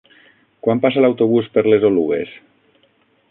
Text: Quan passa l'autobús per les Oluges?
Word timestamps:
Quan 0.67 0.81
passa 0.85 1.03
l'autobús 1.03 1.51
per 1.57 1.63
les 1.73 1.87
Oluges? 1.91 2.35